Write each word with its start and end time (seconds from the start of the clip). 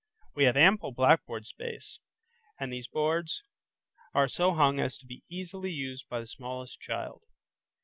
We 0.33 0.45
have 0.45 0.57
ample 0.57 0.91
blackboard 0.93 1.45
space, 1.45 1.99
and 2.59 2.73
these 2.73 2.87
boards 2.87 3.43
are 4.15 4.27
so 4.27 4.55
hung 4.55 4.79
as 4.79 4.97
to 4.97 5.05
be 5.05 5.23
easily 5.29 5.69
used 5.69 6.09
by 6.09 6.19
the 6.19 6.25
smallest 6.25 6.79
child. 6.79 7.21